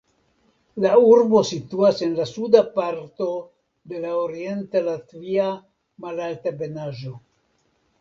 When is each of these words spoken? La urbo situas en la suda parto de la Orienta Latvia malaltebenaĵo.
La 0.85 0.93
urbo 1.09 1.41
situas 1.49 2.01
en 2.07 2.15
la 2.21 2.25
suda 2.31 2.63
parto 2.79 3.29
de 3.93 4.03
la 4.09 4.17
Orienta 4.25 4.85
Latvia 4.91 5.49
malaltebenaĵo. 6.09 7.19